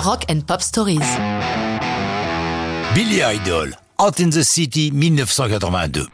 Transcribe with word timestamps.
Rock 0.00 0.24
and 0.30 0.40
Pop 0.46 0.62
Stories. 0.62 1.00
Billy 2.94 3.20
Idol, 3.22 3.76
Hot 3.98 4.12
in 4.18 4.30
the 4.30 4.42
City 4.42 4.90
1982. 4.90 6.06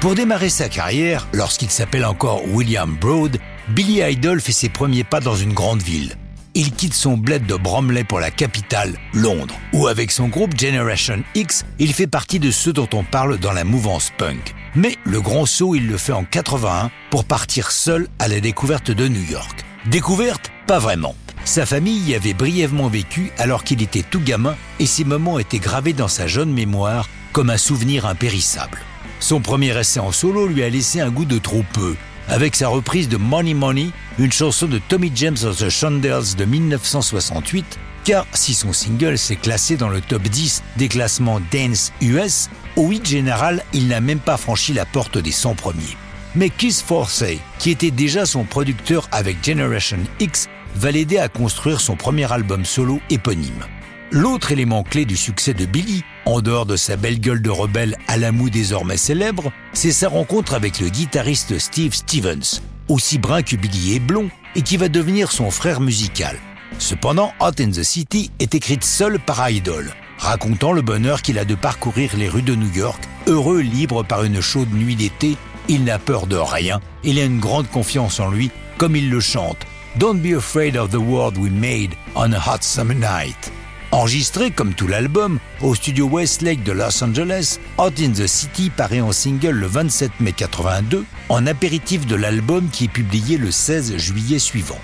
Pour 0.00 0.14
démarrer 0.14 0.48
sa 0.48 0.70
carrière, 0.70 1.28
lorsqu'il 1.34 1.68
s'appelle 1.68 2.06
encore 2.06 2.48
William 2.48 2.96
Broad, 2.98 3.36
Billy 3.68 4.00
Idol 4.00 4.40
fait 4.40 4.52
ses 4.52 4.70
premiers 4.70 5.04
pas 5.04 5.20
dans 5.20 5.36
une 5.36 5.52
grande 5.52 5.82
ville. 5.82 6.14
Il 6.54 6.72
quitte 6.72 6.94
son 6.94 7.18
bled 7.18 7.44
de 7.44 7.56
Bromley 7.56 8.04
pour 8.04 8.20
la 8.20 8.30
capitale, 8.30 8.94
Londres, 9.12 9.58
où 9.74 9.86
avec 9.86 10.10
son 10.10 10.28
groupe 10.28 10.58
Generation 10.58 11.22
X, 11.34 11.66
il 11.78 11.92
fait 11.92 12.06
partie 12.06 12.38
de 12.38 12.50
ceux 12.50 12.72
dont 12.72 12.88
on 12.94 13.04
parle 13.04 13.36
dans 13.36 13.52
la 13.52 13.64
mouvance 13.64 14.12
punk. 14.16 14.54
Mais 14.74 14.96
le 15.04 15.20
grand 15.20 15.44
saut, 15.44 15.74
il 15.74 15.88
le 15.88 15.98
fait 15.98 16.12
en 16.12 16.24
81 16.24 16.90
pour 17.10 17.26
partir 17.26 17.70
seul 17.70 18.08
à 18.18 18.28
la 18.28 18.40
découverte 18.40 18.90
de 18.90 19.08
New 19.08 19.30
York. 19.30 19.62
Découverte 19.90 20.50
Pas 20.66 20.78
vraiment. 20.78 21.14
Sa 21.48 21.64
famille 21.64 22.00
y 22.00 22.14
avait 22.14 22.34
brièvement 22.34 22.88
vécu 22.88 23.32
alors 23.38 23.64
qu'il 23.64 23.82
était 23.82 24.02
tout 24.02 24.20
gamin 24.20 24.54
et 24.80 24.84
ces 24.84 25.02
moments 25.02 25.38
étaient 25.38 25.58
gravés 25.58 25.94
dans 25.94 26.06
sa 26.06 26.26
jeune 26.26 26.52
mémoire 26.52 27.08
comme 27.32 27.48
un 27.48 27.56
souvenir 27.56 28.04
impérissable. 28.04 28.80
Son 29.18 29.40
premier 29.40 29.74
essai 29.74 29.98
en 29.98 30.12
solo 30.12 30.46
lui 30.46 30.62
a 30.62 30.68
laissé 30.68 31.00
un 31.00 31.08
goût 31.08 31.24
de 31.24 31.38
trop 31.38 31.64
peu, 31.72 31.96
avec 32.28 32.54
sa 32.54 32.68
reprise 32.68 33.08
de 33.08 33.16
Money 33.16 33.54
Money, 33.54 33.86
une 34.18 34.30
chanson 34.30 34.66
de 34.66 34.78
Tommy 34.90 35.10
James 35.14 35.38
of 35.42 35.56
the 35.56 35.70
Shondells 35.70 36.36
de 36.36 36.44
1968, 36.44 37.78
car 38.04 38.26
si 38.34 38.52
son 38.52 38.74
single 38.74 39.16
s'est 39.16 39.36
classé 39.36 39.78
dans 39.78 39.88
le 39.88 40.02
top 40.02 40.24
10 40.24 40.62
des 40.76 40.88
classements 40.88 41.40
Dance 41.50 41.94
US, 42.02 42.50
au 42.76 42.88
8 42.88 43.06
général, 43.06 43.64
il 43.72 43.88
n'a 43.88 44.02
même 44.02 44.20
pas 44.20 44.36
franchi 44.36 44.74
la 44.74 44.84
porte 44.84 45.16
des 45.16 45.32
100 45.32 45.54
premiers. 45.54 45.96
Mais 46.34 46.50
Keith 46.50 46.84
Forsey, 46.86 47.38
qui 47.58 47.70
était 47.70 47.90
déjà 47.90 48.26
son 48.26 48.44
producteur 48.44 49.08
avec 49.12 49.42
Generation 49.42 50.00
X, 50.20 50.46
va 50.74 50.90
l'aider 50.90 51.18
à 51.18 51.28
construire 51.28 51.80
son 51.80 51.96
premier 51.96 52.30
album 52.32 52.64
solo 52.64 53.00
éponyme. 53.10 53.64
L'autre 54.10 54.52
élément 54.52 54.84
clé 54.84 55.04
du 55.04 55.16
succès 55.16 55.52
de 55.52 55.66
Billy, 55.66 56.02
en 56.24 56.40
dehors 56.40 56.64
de 56.64 56.76
sa 56.76 56.96
belle 56.96 57.20
gueule 57.20 57.42
de 57.42 57.50
rebelle 57.50 57.96
à 58.06 58.16
la 58.16 58.32
moue 58.32 58.48
désormais 58.48 58.96
célèbre, 58.96 59.52
c'est 59.74 59.92
sa 59.92 60.08
rencontre 60.08 60.54
avec 60.54 60.80
le 60.80 60.88
guitariste 60.88 61.58
Steve 61.58 61.94
Stevens, 61.94 62.62
aussi 62.88 63.18
brun 63.18 63.42
que 63.42 63.56
Billy 63.56 63.96
est 63.96 64.00
blond 64.00 64.30
et 64.56 64.62
qui 64.62 64.78
va 64.78 64.88
devenir 64.88 65.30
son 65.30 65.50
frère 65.50 65.80
musical. 65.80 66.38
Cependant, 66.78 67.34
Hot 67.40 67.60
in 67.60 67.70
the 67.70 67.82
City 67.82 68.30
est 68.38 68.54
écrite 68.54 68.84
seule 68.84 69.18
par 69.18 69.50
Idol, 69.50 69.92
racontant 70.16 70.72
le 70.72 70.80
bonheur 70.80 71.20
qu'il 71.20 71.38
a 71.38 71.44
de 71.44 71.54
parcourir 71.54 72.16
les 72.16 72.28
rues 72.30 72.42
de 72.42 72.54
New 72.54 72.72
York, 72.72 73.02
heureux 73.26 73.60
libre 73.60 74.04
par 74.04 74.24
une 74.24 74.40
chaude 74.40 74.72
nuit 74.72 74.96
d'été. 74.96 75.36
Il 75.68 75.84
n'a 75.84 75.98
peur 75.98 76.26
de 76.26 76.36
rien, 76.36 76.80
il 77.04 77.18
a 77.18 77.24
une 77.24 77.40
grande 77.40 77.68
confiance 77.68 78.20
en 78.20 78.30
lui, 78.30 78.50
comme 78.78 78.96
il 78.96 79.10
le 79.10 79.20
chante, 79.20 79.66
Don't 79.98 80.22
be 80.22 80.34
afraid 80.34 80.76
of 80.76 80.92
the 80.92 81.00
world 81.00 81.36
we 81.36 81.50
made 81.50 81.96
on 82.14 82.32
a 82.32 82.38
hot 82.38 82.62
summer 82.62 82.94
night. 82.94 83.50
Enregistré 83.90 84.52
comme 84.52 84.72
tout 84.72 84.86
l'album 84.86 85.40
au 85.60 85.74
studio 85.74 86.06
Westlake 86.06 86.62
de 86.62 86.70
Los 86.70 87.02
Angeles, 87.02 87.58
Hot 87.78 87.98
in 87.98 88.12
the 88.12 88.28
City 88.28 88.70
paraît 88.70 89.00
en 89.00 89.10
single 89.10 89.56
le 89.56 89.66
27 89.66 90.12
mai 90.20 90.30
82, 90.30 91.04
en 91.28 91.46
apéritif 91.48 92.06
de 92.06 92.14
l'album 92.14 92.68
qui 92.70 92.84
est 92.84 92.92
publié 92.92 93.38
le 93.38 93.50
16 93.50 93.96
juillet 93.96 94.38
suivant. 94.38 94.78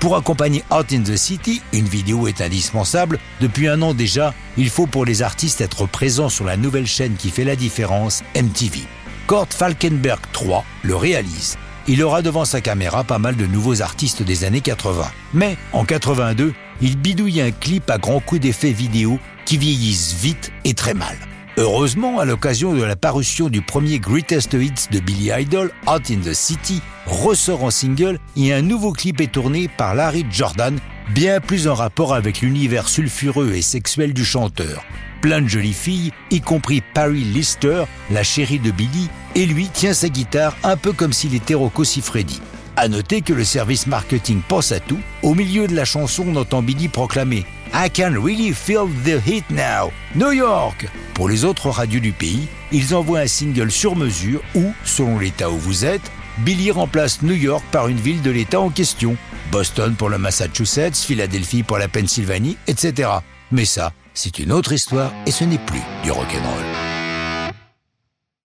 Pour 0.00 0.16
accompagner 0.16 0.64
Hot 0.70 0.92
in 0.92 1.04
the 1.04 1.16
City, 1.16 1.62
une 1.72 1.86
vidéo 1.86 2.26
est 2.26 2.40
indispensable. 2.40 3.20
Depuis 3.40 3.68
un 3.68 3.80
an 3.82 3.94
déjà, 3.94 4.34
il 4.56 4.68
faut 4.68 4.88
pour 4.88 5.04
les 5.04 5.22
artistes 5.22 5.60
être 5.60 5.86
présents 5.86 6.28
sur 6.28 6.44
la 6.44 6.56
nouvelle 6.56 6.88
chaîne 6.88 7.14
qui 7.14 7.30
fait 7.30 7.44
la 7.44 7.54
différence, 7.54 8.24
MTV. 8.34 8.80
Kurt 9.28 9.54
Falkenberg 9.54 10.22
III 10.34 10.62
le 10.82 10.96
réalise 10.96 11.56
il 11.88 12.02
aura 12.02 12.22
devant 12.22 12.44
sa 12.44 12.60
caméra 12.60 13.04
pas 13.04 13.18
mal 13.18 13.36
de 13.36 13.46
nouveaux 13.46 13.82
artistes 13.82 14.22
des 14.22 14.44
années 14.44 14.60
80. 14.60 15.04
Mais 15.34 15.56
en 15.72 15.84
82, 15.84 16.52
il 16.80 16.98
bidouille 16.98 17.40
un 17.40 17.50
clip 17.50 17.90
à 17.90 17.98
grands 17.98 18.20
coups 18.20 18.40
d'effets 18.40 18.72
vidéo 18.72 19.18
qui 19.44 19.56
vieillissent 19.56 20.14
vite 20.14 20.52
et 20.64 20.74
très 20.74 20.94
mal. 20.94 21.16
Heureusement, 21.58 22.18
à 22.18 22.26
l'occasion 22.26 22.74
de 22.74 22.82
la 22.82 22.96
parution 22.96 23.48
du 23.48 23.62
premier 23.62 23.98
Greatest 23.98 24.52
Hits 24.52 24.90
de 24.90 25.00
Billy 25.00 25.30
Idol, 25.34 25.70
Out 25.86 26.10
in 26.10 26.18
the 26.18 26.34
City, 26.34 26.82
ressort 27.06 27.64
en 27.64 27.70
single 27.70 28.18
et 28.36 28.52
un 28.52 28.60
nouveau 28.60 28.92
clip 28.92 29.22
est 29.22 29.32
tourné 29.32 29.68
par 29.68 29.94
Larry 29.94 30.26
Jordan, 30.30 30.78
bien 31.08 31.40
plus 31.40 31.68
en 31.68 31.74
rapport 31.74 32.14
avec 32.14 32.40
l'univers 32.40 32.88
sulfureux 32.88 33.52
et 33.54 33.62
sexuel 33.62 34.12
du 34.12 34.24
chanteur 34.24 34.84
plein 35.26 35.40
de 35.40 35.48
jolies 35.48 35.72
filles, 35.72 36.12
y 36.30 36.40
compris 36.40 36.82
Paris 36.94 37.24
Lister, 37.24 37.82
la 38.12 38.22
chérie 38.22 38.60
de 38.60 38.70
Billy, 38.70 39.08
et 39.34 39.44
lui 39.44 39.66
tient 39.66 39.92
sa 39.92 40.08
guitare 40.08 40.56
un 40.62 40.76
peu 40.76 40.92
comme 40.92 41.12
s'il 41.12 41.34
était 41.34 41.54
Rocco 41.54 41.82
Siffredi. 41.82 42.40
À 42.76 42.86
noter 42.86 43.22
que 43.22 43.32
le 43.32 43.44
service 43.44 43.88
marketing 43.88 44.40
pense 44.46 44.70
à 44.70 44.78
tout. 44.78 45.00
Au 45.24 45.34
milieu 45.34 45.66
de 45.66 45.74
la 45.74 45.84
chanson, 45.84 46.26
on 46.28 46.36
entend 46.36 46.62
Billy 46.62 46.86
proclamer 46.86 47.44
I 47.74 47.90
can 47.92 48.12
really 48.22 48.52
feel 48.52 48.86
the 49.04 49.20
heat 49.26 49.44
now, 49.50 49.90
New 50.14 50.30
York. 50.30 50.88
Pour 51.14 51.28
les 51.28 51.44
autres 51.44 51.70
radios 51.70 51.98
du 51.98 52.12
pays, 52.12 52.46
ils 52.70 52.94
envoient 52.94 53.20
un 53.20 53.26
single 53.26 53.72
sur 53.72 53.96
mesure 53.96 54.42
où, 54.54 54.72
selon 54.84 55.18
l'état 55.18 55.50
où 55.50 55.58
vous 55.58 55.84
êtes, 55.84 56.08
Billy 56.38 56.70
remplace 56.70 57.22
New 57.22 57.34
York 57.34 57.64
par 57.72 57.88
une 57.88 57.98
ville 57.98 58.22
de 58.22 58.30
l'état 58.30 58.60
en 58.60 58.70
question. 58.70 59.16
Boston 59.50 59.94
pour 59.96 60.08
le 60.08 60.18
Massachusetts, 60.18 60.96
Philadelphie 60.96 61.62
pour 61.62 61.78
la 61.78 61.88
Pennsylvanie, 61.88 62.56
etc. 62.66 63.10
Mais 63.52 63.64
ça, 63.64 63.92
c'est 64.14 64.38
une 64.38 64.52
autre 64.52 64.72
histoire 64.72 65.12
et 65.26 65.30
ce 65.30 65.44
n'est 65.44 65.58
plus 65.58 65.82
du 66.02 66.10
rock'n'roll. 66.10 66.85